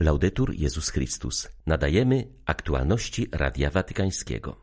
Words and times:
Laudetur 0.00 0.54
Jezus 0.54 0.90
Chrystus. 0.90 1.48
Nadajemy 1.66 2.26
aktualności 2.46 3.28
Radia 3.32 3.70
Watykańskiego. 3.70 4.56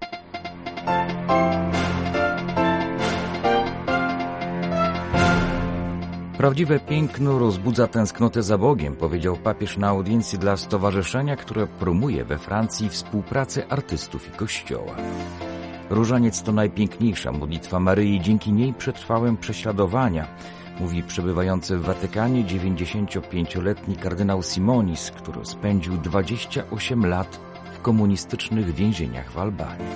Prawdziwe 6.37 6.79
piękno 6.79 7.40
rozbudza 7.40 7.87
tęsknotę 7.87 8.43
za 8.43 8.57
Bogiem, 8.57 8.95
powiedział 8.95 9.38
papież 9.38 9.77
na 9.77 9.88
audiencji 9.88 10.39
dla 10.39 10.57
stowarzyszenia, 10.57 11.36
które 11.36 11.68
promuje 11.68 12.26
we 12.26 12.38
Francji 12.38 12.90
współpracę 12.90 13.68
artystów 13.68 14.28
i 14.28 14.32
kościoła. 14.32 14.96
Różaniec 15.90 16.44
to 16.44 16.52
najpiękniejsza 16.52 17.32
modlitwa 17.32 17.80
Maryi, 17.80 18.22
dzięki 18.22 18.54
niej 18.54 18.74
przetrwałem 18.74 19.38
prześladowania, 19.38 20.28
mówi 20.80 21.04
przebywający 21.04 21.78
w 21.78 21.86
Watykanie 21.86 22.44
95-letni 22.44 23.96
kardynał 23.96 24.44
Simonis, 24.44 25.12
który 25.12 25.46
spędził 25.46 25.98
28 25.98 27.05
lat 27.05 27.39
w 27.74 27.82
komunistycznych 27.82 28.74
więzieniach 28.74 29.32
w 29.32 29.38
Albanii. 29.38 29.96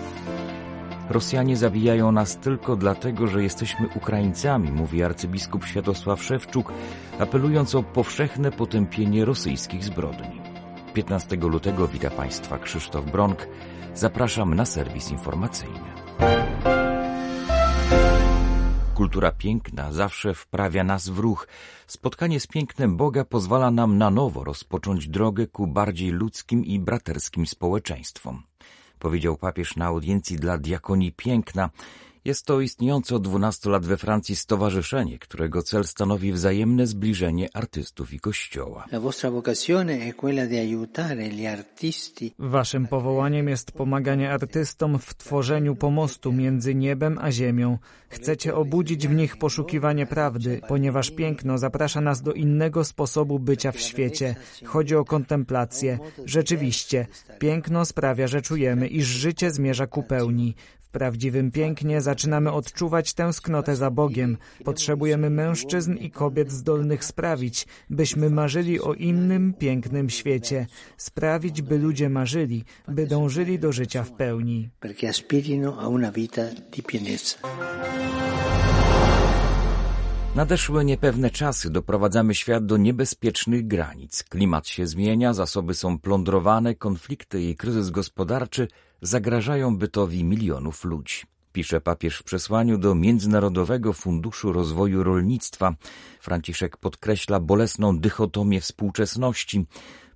Rosjanie 1.09 1.57
zabijają 1.57 2.11
nas 2.11 2.38
tylko 2.38 2.75
dlatego, 2.75 3.27
że 3.27 3.43
jesteśmy 3.43 3.88
Ukraińcami, 3.95 4.71
mówi 4.71 5.03
arcybiskup 5.03 5.65
Światosław 5.65 6.23
Szewczuk, 6.23 6.73
apelując 7.19 7.75
o 7.75 7.83
powszechne 7.83 8.52
potępienie 8.52 9.25
rosyjskich 9.25 9.83
zbrodni. 9.83 10.41
15 10.93 11.35
lutego 11.35 11.88
wita 11.88 12.09
Państwa 12.09 12.59
Krzysztof 12.59 13.05
Bronk. 13.05 13.47
Zapraszam 13.95 14.53
na 14.53 14.66
serwis 14.66 15.11
informacyjny. 15.11 15.89
Kultura 18.99 19.31
piękna 19.31 19.91
zawsze 19.91 20.34
wprawia 20.34 20.84
nas 20.84 21.09
w 21.09 21.20
ruch. 21.20 21.48
Spotkanie 21.88 22.39
z 22.39 22.48
pięknem 22.48 22.98
Boga 22.98 23.25
pozwala 23.25 23.72
nam 23.72 23.98
na 23.98 24.09
nowo 24.09 24.44
rozpocząć 24.44 25.08
drogę 25.08 25.48
ku 25.48 25.67
bardziej 25.67 26.09
ludzkim 26.12 26.66
i 26.66 26.80
braterskim 26.80 27.48
społeczeństwom. 27.48 28.44
Powiedział 28.99 29.38
papież 29.38 29.75
na 29.75 29.86
audiencji 29.86 30.38
dla 30.38 30.58
Diakonii 30.58 31.11
Piękna. 31.11 31.69
Jest 32.25 32.45
to 32.45 32.62
istniejące 32.62 33.16
od 33.16 33.23
12 33.23 33.70
lat 33.70 33.86
we 33.86 33.98
Francji 33.98 34.36
stowarzyszenie, 34.36 35.20
którego 35.20 35.62
cel 35.62 35.84
stanowi 35.84 36.31
wzajemne 36.31 36.88
zbliżenie 36.88 37.50
artystów 37.53 38.14
i 38.14 38.20
Kościoła. 38.20 38.86
Waszym 42.40 42.88
powołaniem 42.88 43.50
jest 43.50 43.72
pomaganie 43.72 44.31
artystom 44.31 45.00
w 45.00 45.16
tworzeniu 45.16 45.75
pomostu 45.75 46.31
między 46.31 46.75
niebem 46.75 47.17
a 47.22 47.31
ziemią. 47.31 47.78
Chcecie 48.09 48.56
obudzić 48.56 49.08
w 49.08 49.14
nich 49.14 49.38
poszukiwanie 49.38 50.06
prawdy, 50.06 50.62
ponieważ 50.67 51.12
piękno 51.12 51.58
zaprasza 51.58 52.02
nas 52.02 52.22
do 52.22 52.34
innego 52.34 52.84
sposobu 52.84 53.40
bycia 53.40 53.72
w 53.72 53.80
świecie. 53.80 54.36
Chodzi 54.66 54.95
o 54.95 55.06
kontemplację. 55.06 56.00
Rzeczywiście, 56.25 57.08
piękno 57.40 57.86
sprawia, 57.86 58.28
że 58.28 58.42
czujemy, 58.42 58.88
iż 58.88 59.06
życie 59.06 59.52
zmierza 59.52 59.88
ku 59.88 60.03
pełni. 60.03 60.56
W 60.89 60.91
prawdziwym 60.91 61.51
pięknie 61.51 62.01
zaczynamy 62.01 62.51
odczuwać 62.51 63.13
tęsknotę 63.13 63.75
za 63.75 63.91
Bogiem. 63.91 64.37
Potrzebujemy 64.63 65.29
mężczyzn 65.29 65.93
i 65.93 66.11
kobiet 66.11 66.51
zdolnych 66.51 67.05
sprawić, 67.05 67.67
byśmy 67.89 68.29
marzyli 68.29 68.81
o 68.81 68.93
innym, 68.93 69.53
pięknym 69.53 70.09
świecie. 70.09 70.67
Sprawić, 70.97 71.61
by 71.61 71.77
ludzie 71.77 72.09
marzyli, 72.09 72.63
by 72.87 73.07
dążyli 73.07 73.59
do 73.59 73.71
życia 73.71 74.03
w 74.03 74.11
pełni. 74.11 74.69
Nadeszły 80.35 80.85
niepewne 80.85 81.29
czasy, 81.29 81.69
doprowadzamy 81.69 82.35
świat 82.35 82.65
do 82.65 82.77
niebezpiecznych 82.77 83.67
granic. 83.67 84.23
Klimat 84.23 84.67
się 84.67 84.87
zmienia, 84.87 85.33
zasoby 85.33 85.73
są 85.73 85.99
plądrowane, 85.99 86.75
konflikty 86.75 87.41
i 87.41 87.55
kryzys 87.55 87.89
gospodarczy 87.89 88.67
zagrażają 89.02 89.78
bytowi 89.78 90.23
milionów 90.23 90.86
ludzi. 90.86 91.23
Pisze 91.53 91.81
papież 91.81 92.17
w 92.17 92.23
przesłaniu 92.23 92.78
do 92.78 92.95
Międzynarodowego 92.95 93.94
Funduszu 93.94 94.53
Rozwoju 94.53 95.03
Rolnictwa. 95.03 95.75
Franciszek 96.22 96.78
podkreśla 96.78 97.40
bolesną 97.40 98.00
dychotomię 98.00 98.62
współczesności. 98.62 99.66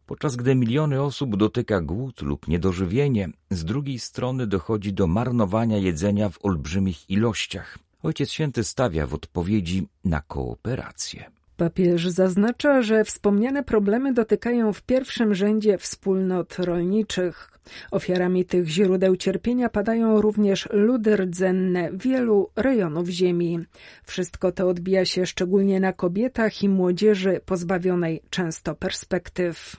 Podczas 0.05 0.35
gdy 0.35 0.55
miliony 0.55 1.01
osób 1.01 1.35
dotyka 1.35 1.81
głód 1.81 2.21
lub 2.21 2.47
niedożywienie, 2.47 3.29
z 3.49 3.65
drugiej 3.65 3.99
strony 3.99 4.47
dochodzi 4.47 4.93
do 4.93 5.07
marnowania 5.07 5.77
jedzenia 5.77 6.29
w 6.29 6.45
olbrzymich 6.45 7.09
ilościach. 7.09 7.79
Ojciec 8.03 8.31
Święty 8.31 8.63
stawia 8.63 9.07
w 9.07 9.13
odpowiedzi 9.13 9.87
na 10.05 10.21
kooperację. 10.21 11.31
Papież 11.57 12.09
zaznacza, 12.09 12.81
że 12.81 13.03
wspomniane 13.03 13.63
problemy 13.63 14.13
dotykają 14.13 14.73
w 14.73 14.81
pierwszym 14.81 15.35
rzędzie 15.35 15.77
wspólnot 15.77 16.59
rolniczych. 16.59 17.49
Ofiarami 17.91 18.45
tych 18.45 18.67
źródeł 18.67 19.15
cierpienia 19.15 19.69
padają 19.69 20.21
również 20.21 20.69
ludy 20.71 21.17
rdzenne 21.17 21.89
wielu 21.93 22.49
rejonów 22.55 23.07
ziemi. 23.07 23.59
Wszystko 24.03 24.51
to 24.51 24.67
odbija 24.67 25.05
się 25.05 25.25
szczególnie 25.25 25.79
na 25.79 25.93
kobietach 25.93 26.63
i 26.63 26.69
młodzieży 26.69 27.41
pozbawionej 27.45 28.21
często 28.29 28.75
perspektyw. 28.75 29.75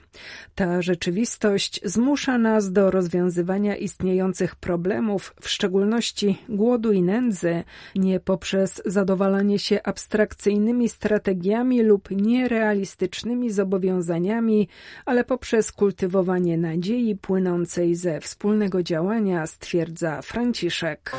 Ta 0.55 0.81
rzeczywistość 0.81 1.81
zmusza 1.83 2.37
nas 2.37 2.71
do 2.71 2.91
rozwiązywania 2.91 3.75
istniejących 3.75 4.55
problemów, 4.55 5.35
w 5.41 5.49
szczególności 5.49 6.37
głodu 6.49 6.91
i 6.91 7.01
nędzy, 7.01 7.63
nie 7.95 8.19
poprzez 8.19 8.81
zadowalanie 8.85 9.59
się 9.59 9.83
abstrakcyjnymi 9.83 10.89
strategiami 10.89 11.64
lub 11.73 12.11
nierealistycznymi 12.11 13.51
zobowiązaniami, 13.51 14.67
ale 15.05 15.23
poprzez 15.23 15.71
kultywowanie 15.71 16.57
nadziei 16.57 17.15
płynącej 17.15 17.95
ze 17.95 18.21
wspólnego 18.21 18.83
działania, 18.83 19.47
stwierdza 19.47 20.21
Franciszek. 20.21 21.11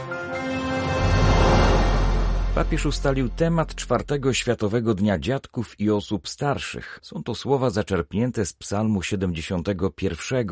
Papież 2.55 2.87
ustalił 2.87 3.29
temat 3.29 3.75
czwartego 3.75 4.33
Światowego 4.33 4.95
Dnia 4.95 5.19
Dziadków 5.19 5.81
i 5.81 5.91
Osób 5.91 6.29
Starszych. 6.29 6.99
Są 7.03 7.23
to 7.23 7.35
słowa 7.35 7.71
zaczerpnięte 7.71 8.47
z 8.47 8.53
psalmu 8.53 9.03
71 9.03 10.49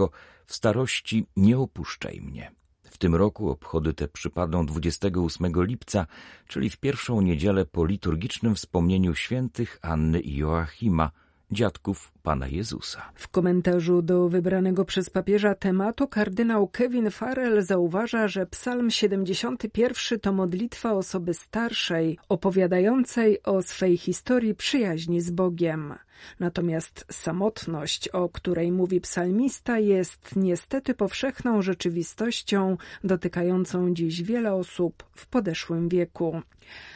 w 0.46 0.54
starości 0.54 1.26
Nie 1.36 1.58
opuszczaj 1.58 2.20
mnie. 2.20 2.63
W 2.94 2.98
tym 2.98 3.14
roku 3.14 3.50
obchody 3.50 3.94
te 3.94 4.08
przypadną 4.08 4.66
28 4.66 5.52
lipca, 5.64 6.06
czyli 6.48 6.70
w 6.70 6.76
pierwszą 6.76 7.20
niedzielę 7.20 7.64
po 7.64 7.86
liturgicznym 7.86 8.54
wspomnieniu 8.54 9.14
świętych 9.14 9.78
Anny 9.82 10.20
i 10.20 10.36
Joachima– 10.36 11.10
dziadków 11.50 12.12
Pana 12.24 12.48
Jezusa. 12.48 13.02
W 13.14 13.28
komentarzu 13.28 14.02
do 14.02 14.28
wybranego 14.28 14.84
przez 14.84 15.10
papieża 15.10 15.54
tematu 15.54 16.08
kardynał 16.08 16.68
Kevin 16.68 17.10
Farrell 17.10 17.62
zauważa, 17.62 18.28
że 18.28 18.46
Psalm 18.46 18.90
71 18.90 20.20
to 20.20 20.32
modlitwa 20.32 20.92
osoby 20.92 21.34
starszej, 21.34 22.18
opowiadającej 22.28 23.42
o 23.42 23.62
swej 23.62 23.96
historii 23.96 24.54
przyjaźni 24.54 25.20
z 25.20 25.30
Bogiem. 25.30 25.94
Natomiast 26.40 27.04
samotność, 27.10 28.08
o 28.08 28.28
której 28.28 28.72
mówi 28.72 29.00
psalmista, 29.00 29.78
jest 29.78 30.36
niestety 30.36 30.94
powszechną 30.94 31.62
rzeczywistością 31.62 32.76
dotykającą 33.04 33.94
dziś 33.94 34.22
wiele 34.22 34.54
osób 34.54 35.04
w 35.14 35.26
podeszłym 35.26 35.88
wieku. 35.88 36.42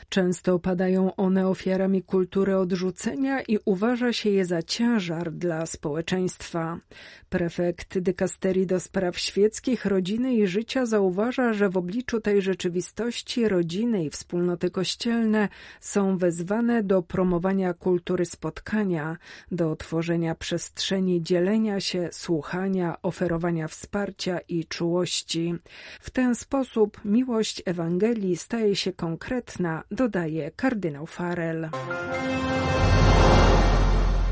Często 0.08 0.58
padają 0.58 1.16
one 1.16 1.48
ofiarami 1.48 2.02
kultury 2.02 2.56
odrzucenia 2.56 3.42
i 3.42 3.58
uważa 3.64 4.12
się 4.12 4.30
je 4.30 4.44
za 4.44 4.62
ciężar 4.62 5.17
dla 5.24 5.66
społeczeństwa. 5.66 6.78
Prefekt 7.28 7.98
dykasterii 7.98 8.66
do 8.66 8.80
spraw 8.80 9.18
świeckich, 9.18 9.84
rodziny 9.84 10.34
i 10.34 10.46
życia 10.46 10.86
zauważa, 10.86 11.52
że 11.52 11.68
w 11.68 11.76
obliczu 11.76 12.20
tej 12.20 12.42
rzeczywistości 12.42 13.48
rodziny 13.48 14.04
i 14.04 14.10
wspólnoty 14.10 14.70
kościelne 14.70 15.48
są 15.80 16.18
wezwane 16.18 16.82
do 16.82 17.02
promowania 17.02 17.74
kultury 17.74 18.24
spotkania, 18.24 19.16
do 19.52 19.76
tworzenia 19.76 20.34
przestrzeni 20.34 21.22
dzielenia 21.22 21.80
się, 21.80 22.08
słuchania, 22.12 22.96
oferowania 23.02 23.68
wsparcia 23.68 24.38
i 24.38 24.64
czułości. 24.64 25.54
W 26.00 26.10
ten 26.10 26.34
sposób 26.34 27.00
miłość 27.04 27.62
Ewangelii 27.66 28.36
staje 28.36 28.76
się 28.76 28.92
konkretna, 28.92 29.82
dodaje 29.90 30.50
kardynał 30.56 31.06
Farel. 31.06 31.68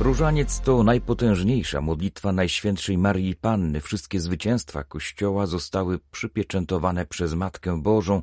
Różaniec 0.00 0.60
to 0.60 0.82
najpotężniejsza 0.82 1.80
modlitwa 1.80 2.32
Najświętszej 2.32 2.98
Marii 2.98 3.36
Panny. 3.36 3.80
Wszystkie 3.80 4.20
zwycięstwa 4.20 4.84
Kościoła 4.84 5.46
zostały 5.46 5.98
przypieczętowane 6.12 7.06
przez 7.06 7.34
Matkę 7.34 7.82
Bożą, 7.82 8.22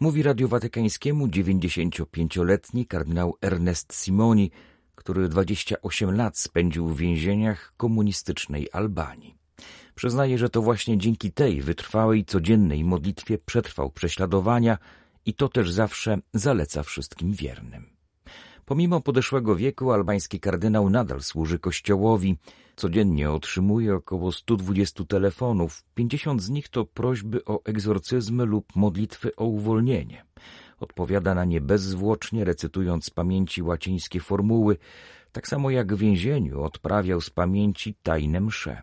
mówi 0.00 0.22
Radiu 0.22 0.48
Watykańskiemu 0.48 1.26
95-letni 1.26 2.86
kardynał 2.86 3.36
Ernest 3.42 3.94
Simoni, 3.94 4.50
który 4.94 5.28
28 5.28 6.16
lat 6.16 6.38
spędził 6.38 6.88
w 6.88 6.96
więzieniach 6.96 7.72
komunistycznej 7.76 8.68
Albanii. 8.72 9.34
Przyznaje, 9.94 10.38
że 10.38 10.48
to 10.48 10.62
właśnie 10.62 10.98
dzięki 10.98 11.32
tej 11.32 11.62
wytrwałej 11.62 12.24
codziennej 12.24 12.84
modlitwie 12.84 13.38
przetrwał 13.38 13.90
prześladowania 13.90 14.78
i 15.26 15.34
to 15.34 15.48
też 15.48 15.70
zawsze 15.70 16.18
zaleca 16.34 16.82
wszystkim 16.82 17.32
wiernym. 17.32 17.99
Pomimo 18.70 19.00
podeszłego 19.00 19.56
wieku 19.56 19.92
albański 19.92 20.40
kardynał 20.40 20.90
nadal 20.90 21.22
służy 21.22 21.58
kościołowi. 21.58 22.36
Codziennie 22.76 23.30
otrzymuje 23.30 23.94
około 23.94 24.32
120 24.32 25.04
telefonów. 25.04 25.84
50 25.94 26.42
z 26.42 26.50
nich 26.50 26.68
to 26.68 26.84
prośby 26.84 27.44
o 27.44 27.64
egzorcyzmy 27.64 28.44
lub 28.44 28.76
modlitwy 28.76 29.36
o 29.36 29.44
uwolnienie. 29.44 30.24
Odpowiada 30.78 31.34
na 31.34 31.44
nie 31.44 31.60
bezzwłocznie, 31.60 32.44
recytując 32.44 33.04
z 33.04 33.10
pamięci 33.10 33.62
łacińskie 33.62 34.20
formuły, 34.20 34.76
tak 35.32 35.48
samo 35.48 35.70
jak 35.70 35.94
w 35.94 35.98
więzieniu 35.98 36.62
odprawiał 36.62 37.20
z 37.20 37.30
pamięci 37.30 37.94
tajne 38.02 38.40
msze. 38.40 38.82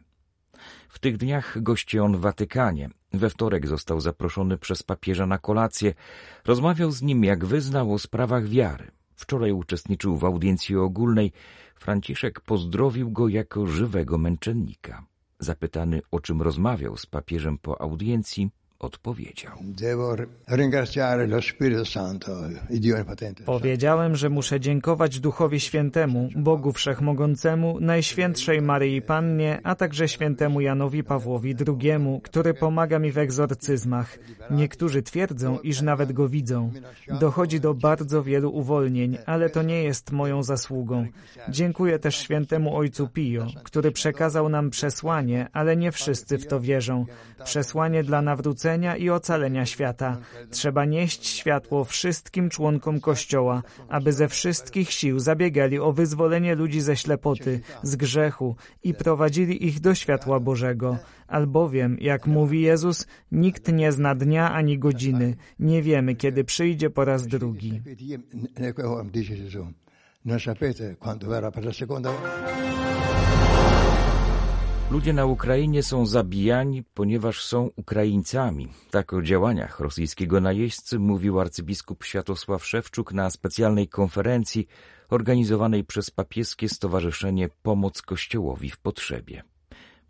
W 0.89 0.99
tych 0.99 1.17
dniach 1.17 1.61
gości 1.61 1.99
on 1.99 2.17
w 2.17 2.19
Watykanie. 2.19 2.89
We 3.13 3.29
wtorek 3.29 3.67
został 3.67 4.01
zaproszony 4.01 4.57
przez 4.57 4.83
papieża 4.83 5.25
na 5.25 5.37
kolację. 5.37 5.93
Rozmawiał 6.45 6.91
z 6.91 7.01
nim, 7.01 7.23
jak 7.23 7.45
wyznał, 7.45 7.93
o 7.93 7.99
sprawach 7.99 8.47
wiary. 8.47 8.97
Wczoraj 9.17 9.51
uczestniczył 9.51 10.17
w 10.17 10.25
audiencji 10.25 10.75
ogólnej. 10.75 11.31
Franciszek 11.75 12.41
pozdrowił 12.41 13.11
go 13.11 13.27
jako 13.27 13.67
żywego 13.67 14.17
męczennika. 14.17 15.05
Zapytany, 15.39 16.01
o 16.11 16.19
czym 16.19 16.41
rozmawiał 16.41 16.97
z 16.97 17.05
papieżem 17.05 17.57
po 17.57 17.81
audiencji, 17.81 18.49
odpowiedział. 18.79 19.53
Powiedziałem, 23.45 24.15
że 24.15 24.29
muszę 24.29 24.59
dziękować 24.59 25.19
Duchowi 25.19 25.59
Świętemu, 25.59 26.29
Bogu 26.35 26.71
Wszechmogącemu, 26.73 27.79
Najświętszej 27.79 28.61
Maryi 28.61 29.01
Pannie, 29.01 29.59
a 29.63 29.75
także 29.75 30.07
świętemu 30.07 30.61
Janowi 30.61 31.03
Pawłowi 31.03 31.55
II, 31.67 31.91
który 32.23 32.53
pomaga 32.53 32.99
mi 32.99 33.11
w 33.11 33.17
egzorcyzmach. 33.17 34.19
Niektórzy 34.51 35.01
twierdzą, 35.01 35.59
iż 35.59 35.81
nawet 35.81 36.11
go 36.11 36.29
widzą. 36.29 36.71
Dochodzi 37.19 37.59
do 37.59 37.73
bardzo 37.73 38.23
wielu 38.23 38.49
uwolnień, 38.55 39.17
ale 39.25 39.49
to 39.49 39.63
nie 39.63 39.83
jest 39.83 40.11
moją 40.11 40.43
zasługą. 40.43 41.07
Dziękuję 41.49 41.99
też 41.99 42.15
świętemu 42.15 42.77
Ojcu 42.77 43.07
Pio, 43.07 43.47
który 43.63 43.91
przekazał 43.91 44.49
nam 44.49 44.69
przesłanie, 44.69 45.47
ale 45.53 45.77
nie 45.77 45.91
wszyscy 45.91 46.37
w 46.37 46.47
to 46.47 46.59
wierzą. 46.59 47.05
Przesłanie 47.43 48.03
dla 48.03 48.21
nawrócenia 48.21 48.66
i 48.97 49.09
ocalenia 49.09 49.65
świata. 49.65 50.17
Trzeba 50.49 50.85
nieść 50.85 51.27
światło 51.27 51.83
wszystkim 51.83 52.49
członkom 52.49 52.99
Kościoła, 52.99 53.63
aby 53.89 54.13
ze 54.13 54.27
wszystkich 54.27 54.91
sił 54.91 55.19
zabiegali 55.19 55.79
o 55.79 55.91
wyzwolenie 55.91 56.55
ludzi 56.55 56.81
ze 56.81 56.95
ślepoty, 56.97 57.59
z 57.83 57.95
grzechu 57.95 58.55
i 58.83 58.93
prowadzili 58.93 59.65
ich 59.67 59.79
do 59.79 59.95
światła 59.95 60.39
Bożego. 60.39 60.97
Albowiem, 61.27 61.97
jak 62.01 62.27
mówi 62.27 62.61
Jezus, 62.61 63.07
nikt 63.31 63.71
nie 63.71 63.91
zna 63.91 64.15
dnia 64.15 64.51
ani 64.53 64.79
godziny. 64.79 65.35
Nie 65.59 65.81
wiemy, 65.81 66.15
kiedy 66.15 66.43
przyjdzie 66.43 66.89
po 66.89 67.05
raz 67.05 67.27
drugi. 67.27 67.81
Non 70.27 70.39
sapete 70.39 70.97
quando 70.99 71.29
verrà 71.29 71.51
per 71.51 71.63
la 71.63 71.71
seconda 71.71 72.11
Ludzie 74.91 75.13
na 75.13 75.25
Ukrainie 75.25 75.83
są 75.83 76.05
zabijani, 76.05 76.83
ponieważ 76.93 77.43
są 77.43 77.69
Ukraińcami. 77.75 78.67
Tak 78.91 79.13
o 79.13 79.21
działaniach 79.21 79.79
rosyjskiego 79.79 80.41
najeźdźcy 80.41 80.99
mówił 80.99 81.39
arcybiskup 81.39 82.03
Światosław 82.03 82.65
Szewczuk 82.65 83.13
na 83.13 83.29
specjalnej 83.29 83.87
konferencji 83.87 84.67
organizowanej 85.09 85.83
przez 85.83 86.11
papieskie 86.11 86.69
Stowarzyszenie 86.69 87.49
Pomoc 87.61 88.01
Kościołowi 88.01 88.69
w 88.69 88.77
Potrzebie. 88.77 89.43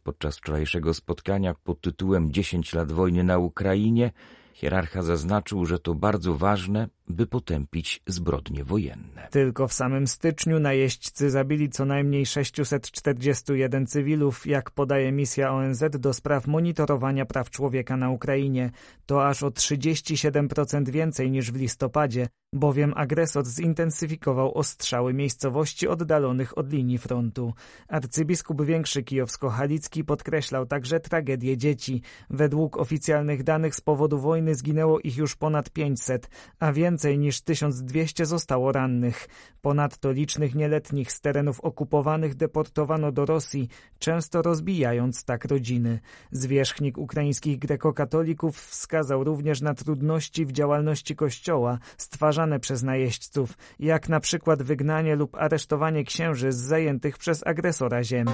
Podczas 0.03 0.37
wczorajszego 0.37 0.93
spotkania 0.93 1.53
pod 1.53 1.81
tytułem 1.81 2.31
10 2.31 2.73
lat 2.73 2.91
wojny 2.91 3.23
na 3.23 3.37
Ukrainie 3.37 4.11
hierarcha 4.53 5.01
zaznaczył, 5.03 5.65
że 5.65 5.79
to 5.79 5.95
bardzo 5.95 6.33
ważne, 6.33 6.87
by 7.07 7.27
potępić 7.27 8.01
zbrodnie 8.07 8.63
wojenne. 8.63 9.27
Tylko 9.31 9.67
w 9.67 9.73
samym 9.73 10.07
styczniu 10.07 10.59
najeźdźcy 10.59 11.29
zabili 11.29 11.69
co 11.69 11.85
najmniej 11.85 12.25
641 12.25 13.87
cywilów, 13.87 14.47
jak 14.47 14.71
podaje 14.71 15.11
misja 15.11 15.51
ONZ 15.51 15.83
do 15.99 16.13
spraw 16.13 16.47
monitorowania 16.47 17.25
praw 17.25 17.49
człowieka 17.49 17.97
na 17.97 18.09
Ukrainie. 18.09 18.71
To 19.05 19.27
aż 19.27 19.43
o 19.43 19.47
37% 19.47 20.89
więcej 20.89 21.31
niż 21.31 21.51
w 21.51 21.55
listopadzie, 21.55 22.27
bowiem 22.53 22.93
agresor 22.95 23.45
zintensyfikował 23.45 24.57
ostrzały 24.57 25.13
miejscowości 25.13 25.87
oddalonych 25.87 26.57
od 26.57 26.71
linii 26.71 26.97
frontu. 26.97 27.53
Arcybiskup 27.87 28.65
Większy 28.65 29.03
Kijowsko-Halicki 29.03 30.03
podkreślał 30.03 30.65
także 30.65 30.99
tragedię 30.99 31.57
dzieci. 31.57 32.01
Według 32.29 32.77
oficjalnych 32.77 33.43
danych 33.43 33.75
z 33.75 33.81
powodu 33.81 34.19
wojny 34.19 34.55
zginęło 34.55 34.99
ich 34.99 35.17
już 35.17 35.35
ponad 35.35 35.69
500, 35.69 36.29
a 36.59 36.71
więcej 36.71 36.96
więcej 36.97 37.19
niż 37.19 37.41
1200 37.41 38.25
zostało 38.25 38.71
rannych. 38.71 39.27
Ponadto 39.61 40.11
licznych 40.11 40.55
nieletnich 40.55 41.11
z 41.11 41.21
terenów 41.21 41.59
okupowanych 41.59 42.35
deportowano 42.35 43.11
do 43.11 43.25
Rosji, 43.25 43.67
często 43.99 44.41
rozbijając 44.41 45.23
tak 45.25 45.45
rodziny. 45.45 45.99
Zwierzchnik 46.31 46.97
ukraińskich 46.97 47.59
grekokatolików 47.59 48.57
wskazał 48.57 49.23
również 49.23 49.61
na 49.61 49.73
trudności 49.73 50.45
w 50.45 50.51
działalności 50.51 51.15
kościoła 51.15 51.79
stwarzane 51.97 52.59
przez 52.59 52.83
najeźdźców, 52.83 53.57
jak 53.79 54.09
na 54.09 54.19
przykład 54.19 54.63
wygnanie 54.63 55.15
lub 55.15 55.35
aresztowanie 55.35 56.03
księży 56.03 56.51
z 56.51 56.57
zajętych 56.57 57.17
przez 57.17 57.47
agresora 57.47 58.03
ziem. 58.03 58.27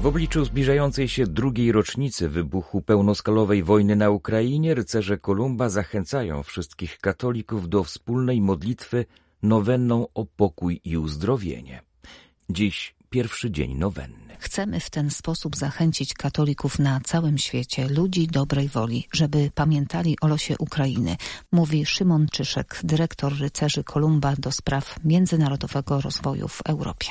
W 0.00 0.06
obliczu 0.06 0.44
zbliżającej 0.44 1.08
się 1.08 1.26
drugiej 1.26 1.72
rocznicy 1.72 2.28
wybuchu 2.28 2.82
pełnoskalowej 2.82 3.62
wojny 3.62 3.96
na 3.96 4.10
Ukrainie 4.10 4.74
rycerze 4.74 5.18
Kolumba 5.18 5.68
zachęcają 5.68 6.42
wszystkich 6.42 6.98
katolików 6.98 7.68
do 7.68 7.84
wspólnej 7.84 8.40
modlitwy 8.40 9.04
nowenną 9.42 10.06
o 10.14 10.24
pokój 10.24 10.80
i 10.84 10.96
uzdrowienie. 10.96 11.82
Dziś 12.50 12.94
pierwszy 13.10 13.50
dzień 13.50 13.74
nowenny. 13.74 14.36
Chcemy 14.38 14.80
w 14.80 14.90
ten 14.90 15.10
sposób 15.10 15.56
zachęcić 15.56 16.14
katolików 16.14 16.78
na 16.78 17.00
całym 17.00 17.38
świecie, 17.38 17.88
ludzi 17.88 18.26
dobrej 18.26 18.68
woli, 18.68 19.08
żeby 19.12 19.50
pamiętali 19.54 20.16
o 20.20 20.28
losie 20.28 20.54
Ukrainy, 20.58 21.16
mówi 21.52 21.86
Szymon 21.86 22.26
Czyszek, 22.32 22.80
dyrektor 22.84 23.38
rycerzy 23.38 23.84
Kolumba 23.84 24.34
do 24.38 24.52
spraw 24.52 24.96
międzynarodowego 25.04 26.00
rozwoju 26.00 26.48
w 26.48 26.62
Europie 26.66 27.10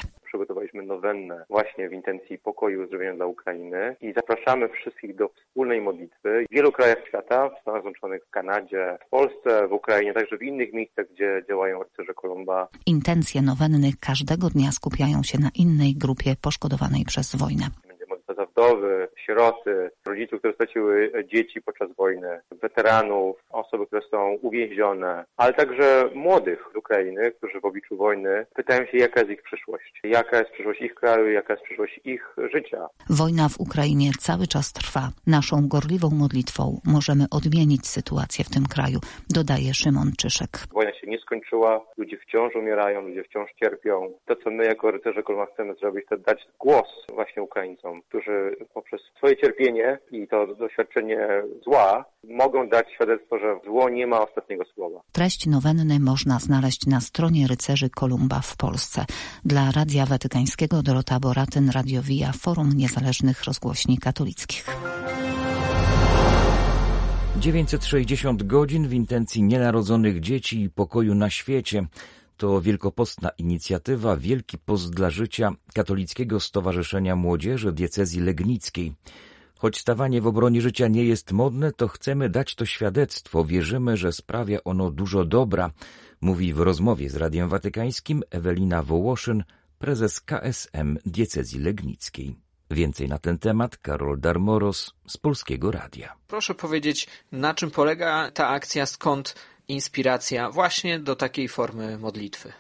nowennę 0.88 1.46
właśnie 1.50 1.90
w 1.90 1.94
intencji 1.94 2.38
pokoju 2.38 2.82
i 2.82 2.84
uzdrowienia 2.84 3.14
dla 3.14 3.26
Ukrainy. 3.26 3.96
I 4.02 4.14
zapraszamy 4.14 4.70
wszystkich 4.70 5.16
do 5.16 5.30
wspólnej 5.30 5.82
modlitwy. 5.82 6.46
W 6.52 6.56
wielu 6.56 6.72
krajach 6.72 7.08
świata, 7.08 7.50
w 7.50 7.62
Stanach 7.62 7.82
Zjednoczonych, 7.82 8.22
w 8.28 8.30
Kanadzie, 8.30 8.98
w 9.08 9.10
Polsce, 9.10 9.68
w 9.68 9.74
Ukrainie, 9.74 10.14
także 10.14 10.38
w 10.38 10.44
innych 10.44 10.74
miejscach, 10.74 11.06
gdzie 11.14 11.44
działają 11.50 11.84
rycerze 11.84 12.14
Kolumba. 12.14 12.68
Intencje 12.86 13.42
nowenny 13.42 13.92
każdego 14.00 14.50
dnia 14.50 14.72
skupiają 14.72 15.24
się 15.24 15.38
na 15.40 15.50
innej 15.56 15.94
grupie 15.96 16.36
poszkodowanej 16.42 17.04
przez 17.08 17.36
wojnę. 17.36 17.66
Za 18.38 18.46
wdowy, 18.46 18.87
sieroty, 19.26 19.90
rodziców, 20.06 20.40
które 20.40 20.54
straciły 20.54 21.12
dzieci 21.34 21.62
podczas 21.62 21.96
wojny, 21.96 22.40
weteranów, 22.62 23.38
osoby, 23.50 23.88
które 23.88 24.02
są 24.12 24.32
uwięzione, 24.42 25.26
ale 25.38 25.54
także 25.54 26.10
młodych 26.16 26.70
z 26.74 26.76
Ukrainy, 26.76 27.32
którzy 27.32 27.62
w 27.62 27.66
obliczu 27.66 27.98
wojny 27.98 28.46
pytają 28.56 28.86
się, 28.86 28.98
jaka 28.98 29.20
jest 29.20 29.32
ich 29.32 29.44
przyszłość, 29.44 30.00
jaka 30.04 30.38
jest 30.40 30.52
przyszłość 30.52 30.82
ich 30.82 30.96
kraju, 30.96 31.32
jaka 31.32 31.54
jest 31.54 31.66
przyszłość 31.66 32.00
ich 32.06 32.36
życia. 32.54 32.88
Wojna 33.10 33.50
w 33.50 33.60
Ukrainie 33.60 34.12
cały 34.20 34.48
czas 34.48 34.74
trwa. 34.74 35.10
Naszą 35.28 35.68
gorliwą 35.68 36.10
modlitwą 36.10 36.82
możemy 36.86 37.26
odmienić 37.32 37.88
sytuację 37.88 38.46
w 38.46 38.50
tym 38.50 38.66
kraju, 38.66 39.00
dodaje 39.30 39.74
Szymon 39.74 40.12
Czyszek. 40.18 40.50
Wojna 40.74 40.92
nie 41.08 41.20
skończyła, 41.20 41.86
ludzie 41.98 42.18
wciąż 42.18 42.56
umierają, 42.56 43.02
ludzie 43.02 43.24
wciąż 43.24 43.50
cierpią. 43.60 44.14
To, 44.26 44.36
co 44.36 44.52
my 44.52 44.66
jako 44.66 44.92
rycerze 44.92 45.24
Kolma 45.24 45.46
chcemy 45.46 45.74
zrobić, 45.74 46.06
to 46.10 46.18
dać 46.18 46.48
głos 46.60 47.06
właśnie 47.14 47.44
Ukraińcom, 47.44 48.02
którzy 48.02 48.56
poprzez 48.74 49.02
swoje 49.18 49.38
cierpienie 49.38 50.00
i 50.12 50.28
to 50.28 50.48
doświadczenie 50.48 51.28
zła 51.64 52.06
mogą 52.24 52.70
dać 52.70 52.92
świadectwo, 52.94 53.40
że 53.40 53.60
zło 53.66 53.90
nie 53.90 54.08
ma 54.08 54.20
ostatniego 54.22 54.66
słowa. 54.66 55.02
Treść 55.12 55.48
nowenny 55.48 56.00
można 56.00 56.40
znaleźć 56.40 56.88
na 56.88 57.02
stronie 57.02 57.48
rycerzy 57.48 57.90
Kolumba 57.90 58.40
w 58.44 58.58
Polsce. 58.58 59.06
Dla 59.46 59.72
Radia 59.76 60.06
Watykańskiego 60.06 60.82
Dorota 60.84 61.20
Boratyn, 61.20 61.70
Radio 61.74 62.02
Via, 62.02 62.32
Forum 62.42 62.70
Niezależnych 62.76 63.44
Rozgłośni 63.44 63.98
Katolickich. 63.98 64.66
960 67.40 68.44
godzin 68.44 68.88
w 68.88 68.94
intencji 68.94 69.44
nienarodzonych 69.44 70.20
dzieci 70.20 70.62
i 70.62 70.70
pokoju 70.70 71.16
na 71.16 71.30
świecie 71.30 71.88
to 72.38 72.62
wielkopostna 72.62 73.30
inicjatywa 73.30 74.18
Wielki 74.18 74.58
Post 74.58 74.90
dla 74.90 75.10
Życia 75.10 75.52
Katolickiego 75.74 76.40
Stowarzyszenia 76.40 77.16
Młodzieży 77.16 77.72
Diecezji 77.72 78.22
Legnickiej. 78.22 78.94
Choć 79.58 79.80
stawanie 79.80 80.22
w 80.22 80.28
obronie 80.28 80.62
życia 80.62 80.88
nie 80.88 81.04
jest 81.04 81.32
modne, 81.32 81.72
to 81.72 81.88
chcemy 81.88 82.30
dać 82.30 82.56
to 82.56 82.66
świadectwo. 82.66 83.46
Wierzymy, 83.46 83.98
że 83.98 84.12
sprawia 84.12 84.64
ono 84.64 84.92
dużo 84.92 85.26
dobra, 85.26 85.72
mówi 86.22 86.54
w 86.54 86.60
rozmowie 86.60 87.10
z 87.10 87.16
Radiem 87.16 87.50
Watykańskim 87.50 88.24
Ewelina 88.30 88.84
Wołoszyn, 88.84 89.44
prezes 89.80 90.22
KSM 90.22 90.98
Diecezji 91.06 91.60
Legnickiej. 91.60 92.47
Więcej 92.72 93.08
na 93.08 93.20
ten 93.20 93.40
temat 93.40 93.78
Karol 93.78 94.20
Darmoros 94.20 94.94
z 95.08 95.18
Polskiego 95.18 95.72
Radia. 95.72 96.16
Proszę 96.28 96.56
powiedzieć, 96.56 97.08
na 97.32 97.54
czym 97.54 97.72
polega 97.72 98.32
ta 98.32 98.48
akcja, 98.48 98.86
skąd 98.86 99.36
inspiracja 99.68 100.50
właśnie 100.50 101.00
do 101.00 101.16
takiej 101.16 101.48
formy 101.48 101.98
modlitwy? 101.98 102.54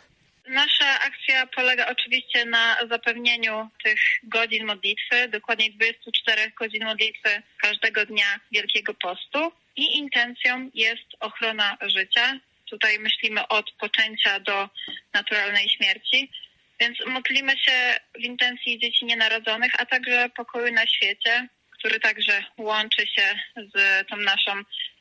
Nasza 0.49 0.99
akcja 0.99 1.47
polega 1.55 1.87
oczywiście 1.87 2.45
na 2.45 2.77
zapewnieniu 2.89 3.69
tych 3.83 3.99
godzin 4.23 4.65
modlitwy, 4.65 5.27
dokładnie 5.27 5.71
24 5.71 6.51
godzin 6.59 6.85
modlitwy 6.85 7.29
każdego 7.61 8.05
dnia 8.05 8.39
Wielkiego 8.51 8.93
Postu 8.93 9.51
i 9.75 9.97
intencją 9.97 10.69
jest 10.73 11.07
ochrona 11.19 11.77
życia. 11.81 12.39
Tutaj 12.69 12.99
myślimy 12.99 13.47
od 13.47 13.71
poczęcia 13.71 14.39
do 14.39 14.69
naturalnej 15.13 15.69
śmierci. 15.69 16.31
Więc 16.79 16.97
modlimy 17.05 17.51
się 17.57 17.99
w 18.15 18.19
intencji 18.19 18.79
dzieci 18.79 19.05
nienarodzonych, 19.05 19.71
a 19.81 19.85
także 19.85 20.29
pokoju 20.35 20.73
na 20.73 20.87
świecie, 20.87 21.47
który 21.79 21.99
także 21.99 22.43
łączy 22.57 23.07
się 23.07 23.39
z 23.75 24.07
tą 24.07 24.17
naszą 24.17 24.51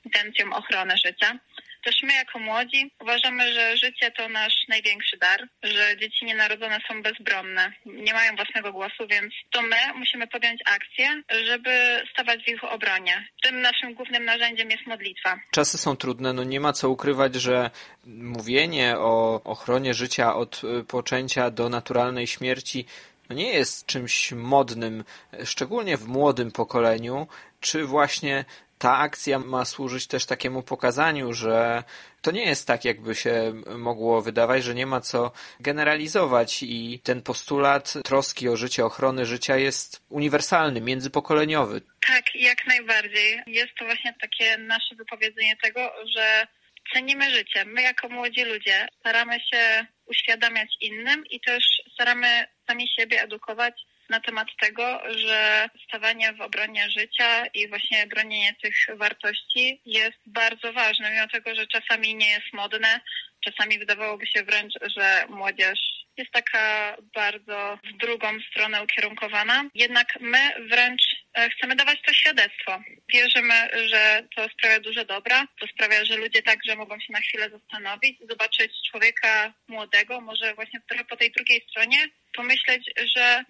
intencją 0.04 0.52
ochrony 0.52 0.94
życia. 1.06 1.38
Też 1.86 2.02
my 2.02 2.12
jako 2.12 2.38
młodzi 2.38 2.90
uważamy, 3.00 3.52
że 3.52 3.76
życie 3.76 4.10
to 4.10 4.28
nasz 4.28 4.54
największy 4.68 5.16
dar, 5.16 5.48
że 5.62 5.96
dzieci 5.96 6.24
nienarodzone 6.24 6.78
są 6.88 7.02
bezbronne, 7.02 7.72
nie 7.86 8.12
mają 8.12 8.36
własnego 8.36 8.72
głosu, 8.72 9.06
więc 9.10 9.34
to 9.50 9.62
my 9.62 9.76
musimy 9.94 10.26
podjąć 10.26 10.60
akcję, 10.64 11.22
żeby 11.44 12.02
stawać 12.12 12.44
w 12.44 12.48
ich 12.48 12.64
obronie. 12.64 13.28
Tym 13.42 13.60
naszym 13.60 13.94
głównym 13.94 14.24
narzędziem 14.24 14.70
jest 14.70 14.86
modlitwa. 14.86 15.38
Czasy 15.50 15.78
są 15.78 15.96
trudne, 15.96 16.32
no 16.32 16.44
nie 16.44 16.60
ma 16.60 16.72
co 16.72 16.90
ukrywać, 16.90 17.34
że 17.34 17.70
mówienie 18.06 18.94
o 18.98 19.42
ochronie 19.44 19.94
życia 19.94 20.34
od 20.34 20.62
y, 20.64 20.84
poczęcia 20.84 21.50
do 21.50 21.68
naturalnej 21.68 22.26
śmierci 22.26 22.86
no 23.28 23.36
nie 23.36 23.52
jest 23.52 23.86
czymś 23.86 24.32
modnym, 24.32 25.04
szczególnie 25.44 25.96
w 25.96 26.08
młodym 26.08 26.52
pokoleniu, 26.52 27.26
czy 27.60 27.84
właśnie 27.84 28.44
ta 28.78 28.98
akcja 28.98 29.38
ma 29.38 29.64
służyć 29.64 30.06
też 30.06 30.26
takiemu 30.26 30.62
pokazaniu, 30.62 31.32
że 31.32 31.84
to 32.22 32.30
nie 32.30 32.44
jest 32.46 32.66
tak, 32.66 32.84
jakby 32.84 33.14
się 33.14 33.52
mogło 33.78 34.22
wydawać, 34.22 34.64
że 34.64 34.74
nie 34.74 34.86
ma 34.86 35.00
co 35.00 35.32
generalizować 35.60 36.62
i 36.62 37.00
ten 37.04 37.22
postulat 37.22 37.94
troski 38.04 38.48
o 38.48 38.56
życie, 38.56 38.84
ochrony 38.84 39.26
życia 39.26 39.56
jest 39.56 40.02
uniwersalny, 40.08 40.80
międzypokoleniowy. 40.80 41.82
Tak, 42.08 42.24
jak 42.34 42.66
najbardziej. 42.66 43.42
Jest 43.46 43.74
to 43.78 43.84
właśnie 43.84 44.14
takie 44.20 44.58
nasze 44.58 44.94
wypowiedzenie 44.94 45.56
tego, 45.56 45.92
że 46.16 46.46
cenimy 46.92 47.30
życie. 47.30 47.64
My 47.64 47.82
jako 47.82 48.08
młodzi 48.08 48.44
ludzie 48.44 48.88
staramy 49.00 49.40
się 49.40 49.86
uświadamiać 50.06 50.68
innym 50.80 51.24
i 51.30 51.40
też 51.40 51.64
staramy 51.94 52.46
sami 52.66 52.88
siebie 52.88 53.22
edukować 53.22 53.86
na 54.10 54.20
temat 54.20 54.48
tego, 54.60 55.02
że 55.16 55.68
stawanie 55.88 56.32
w 56.32 56.40
obronie 56.40 56.90
życia 56.90 57.46
i 57.46 57.68
właśnie 57.68 58.06
bronienie 58.06 58.54
tych 58.62 58.76
wartości 58.96 59.80
jest 59.84 60.18
bardzo 60.26 60.72
ważne, 60.72 61.10
mimo 61.10 61.28
tego, 61.28 61.54
że 61.54 61.66
czasami 61.66 62.14
nie 62.14 62.30
jest 62.30 62.52
modne, 62.52 63.00
czasami 63.44 63.78
wydawałoby 63.78 64.26
się 64.26 64.42
wręcz, 64.42 64.74
że 64.96 65.26
młodzież 65.28 65.78
jest 66.16 66.32
taka 66.32 66.96
bardzo 67.14 67.78
w 67.84 67.96
drugą 67.96 68.28
stronę 68.50 68.82
ukierunkowana. 68.82 69.64
Jednak 69.74 70.18
my 70.20 70.38
wręcz 70.70 71.02
e, 71.34 71.50
chcemy 71.50 71.76
dawać 71.76 71.98
to 72.06 72.12
świadectwo. 72.12 72.82
Wierzymy, 73.12 73.54
że 73.88 74.22
to 74.36 74.48
sprawia 74.48 74.80
dużo 74.80 75.04
dobra, 75.04 75.46
to 75.60 75.66
sprawia, 75.66 76.04
że 76.04 76.16
ludzie 76.16 76.42
także 76.42 76.76
mogą 76.76 77.00
się 77.00 77.12
na 77.12 77.20
chwilę 77.20 77.50
zastanowić, 77.50 78.18
zobaczyć 78.30 78.72
człowieka 78.90 79.52
młodego, 79.68 80.20
może 80.20 80.54
właśnie 80.54 80.80
trochę 80.88 81.04
po 81.04 81.16
tej 81.16 81.30
drugiej 81.30 81.66
stronie, 81.70 82.08
pomyśleć, 82.34 82.90
że 83.16 83.44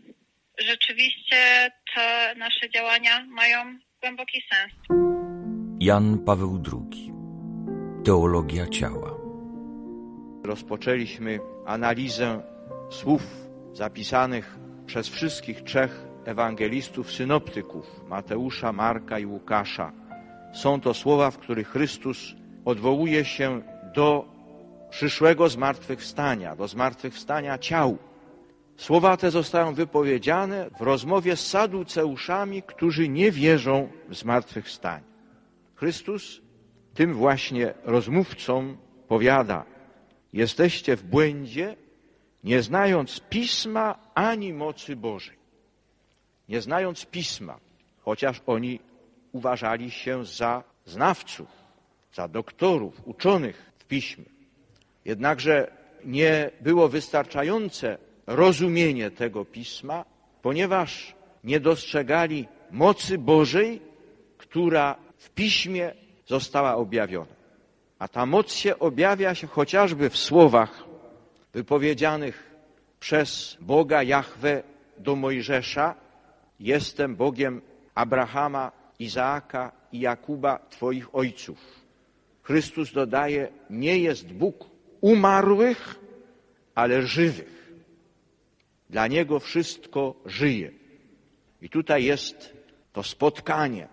rzeczywiście 0.59 1.71
te 1.95 2.35
nasze 2.37 2.71
działania 2.71 3.27
mają 3.29 3.79
głęboki 4.01 4.43
sens. 4.53 4.73
Jan 5.81 6.19
Paweł 6.19 6.63
II. 6.73 7.13
Teologia 8.05 8.67
ciała. 8.67 9.17
Rozpoczęliśmy 10.45 11.39
analizę 11.67 12.43
słów 12.91 13.23
zapisanych 13.73 14.59
przez 14.87 15.09
wszystkich 15.09 15.63
trzech 15.63 16.07
ewangelistów 16.25 17.13
synoptyków 17.13 18.05
Mateusza, 18.09 18.73
Marka 18.73 19.19
i 19.19 19.27
Łukasza. 19.27 19.93
Są 20.55 20.81
to 20.81 20.95
słowa, 20.95 21.31
w 21.31 21.39
których 21.39 21.69
Chrystus 21.69 22.35
odwołuje 22.65 23.25
się 23.25 23.63
do 23.95 24.29
przyszłego 24.91 25.49
zmartwychwstania, 25.49 26.57
do 26.57 26.69
zmartwychwstania 26.69 27.59
ciał. 27.59 27.99
Słowa 28.77 29.17
te 29.17 29.31
zostają 29.31 29.75
wypowiedziane 29.75 30.71
w 30.79 30.81
rozmowie 30.81 31.37
z 31.37 31.47
saduceuszami, 31.47 32.63
którzy 32.63 33.09
nie 33.09 33.31
wierzą 33.31 33.89
w 34.09 34.15
zmartwychwstanie. 34.15 35.05
Chrystus 35.75 36.41
tym 36.95 37.15
właśnie 37.15 37.75
rozmówcom 37.85 38.77
powiada: 39.09 39.65
Jesteście 40.33 40.97
w 40.97 41.05
błędzie, 41.05 41.77
nie 42.45 42.63
znając 42.63 43.21
pisma 43.21 43.99
ani 44.15 44.53
mocy 44.53 44.97
Bożej. 44.97 45.37
Nie 46.49 46.61
znając 46.61 47.07
pisma, 47.07 47.59
chociaż 48.01 48.43
oni 48.47 48.81
uważali 49.33 49.91
się 49.91 50.25
za 50.25 50.63
znawców, 50.85 51.49
za 52.13 52.29
doktorów, 52.29 53.03
uczonych 53.05 53.73
w 53.79 53.85
piśmie. 53.85 54.25
Jednakże 55.05 55.73
nie 56.05 56.51
było 56.61 56.89
wystarczające 56.89 57.99
rozumienie 58.27 59.11
tego 59.11 59.45
pisma, 59.45 60.05
ponieważ 60.43 61.15
nie 61.45 61.61
dostrzegali 61.61 62.49
mocy 62.71 63.19
Bożej, 63.19 63.81
która 64.39 64.97
w 65.19 65.31
piśmie 65.31 65.95
została 66.27 66.75
objawiona. 66.75 67.37
A 67.99 68.09
ta 68.09 68.27
moc 68.27 68.53
się 68.53 68.79
objawia 68.79 69.35
się 69.35 69.47
chociażby 69.47 70.11
w 70.11 70.17
słowach 70.17 70.85
wypowiedzianych 71.53 72.55
przez 73.01 73.57
Boga 73.61 74.03
Jahwe 74.03 74.63
do 74.99 75.17
Mojżesza: 75.17 75.95
Jestem 76.61 77.17
Bogiem 77.17 77.63
Abrahama, 77.95 78.73
Izaaka 78.99 79.73
i 79.93 80.01
Jakuba, 80.01 80.59
Twoich 80.71 81.15
ojców. 81.15 81.59
Chrystus 82.43 82.93
dodaje: 82.93 83.49
Nie 83.71 83.99
jest 83.99 84.33
Bóg 84.33 84.71
umarłych, 85.01 86.01
ale 86.75 87.03
żywych. 87.03 87.66
Dla 88.91 89.07
Niego 89.07 89.41
wszystko 89.41 90.15
żyje. 90.27 90.71
I 91.63 91.69
tutaj 91.69 92.05
jest 92.05 92.57
to 92.93 93.03
spotkanie 93.03 93.89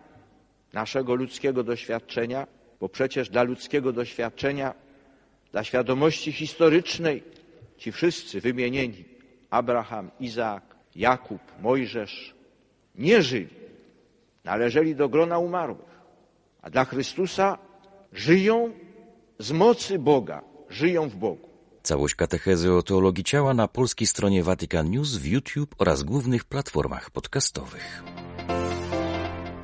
naszego 0.73 1.15
ludzkiego 1.15 1.63
doświadczenia, 1.63 2.47
bo 2.79 2.89
przecież 2.89 3.29
dla 3.29 3.43
ludzkiego 3.43 3.93
doświadczenia, 3.93 4.73
dla 5.51 5.63
świadomości 5.63 6.31
historycznej, 6.31 7.23
ci 7.77 7.91
wszyscy 7.91 8.41
wymienieni 8.41 9.05
Abraham, 9.49 10.11
Izaak, 10.19 10.75
Jakub, 10.95 11.41
Mojżesz 11.61 12.35
nie 12.95 13.21
żyli, 13.21 13.55
należeli 14.43 14.95
do 14.95 15.09
grona 15.09 15.37
umarłych, 15.37 15.99
a 16.61 16.69
dla 16.69 16.85
Chrystusa 16.85 17.57
żyją 18.13 18.73
z 19.39 19.51
mocy 19.51 19.99
Boga, 19.99 20.43
żyją 20.69 21.09
w 21.09 21.15
Bogu. 21.15 21.52
Całość 21.83 22.15
katechezy 22.15 22.73
o 22.73 22.83
teologii 22.83 23.23
ciała 23.23 23.53
na 23.53 23.67
polskiej 23.67 24.07
stronie 24.07 24.43
Vatican 24.43 24.89
News 24.89 25.15
w 25.15 25.25
YouTube 25.25 25.75
oraz 25.77 26.03
głównych 26.03 26.45
platformach 26.45 27.09
podcastowych. 27.09 28.03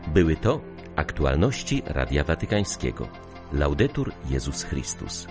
Były 0.07 0.35
to 0.35 0.61
aktualności 0.95 1.81
Radia 1.85 2.23
Watykańskiego. 2.23 3.07
Laudetur 3.53 4.11
Jezus 4.29 4.63
Chrystus. 4.63 5.27